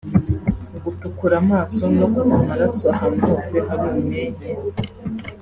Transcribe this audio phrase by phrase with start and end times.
[0.83, 4.49] gutukura amaso no kuva amaraso ahantu hose hari umwenge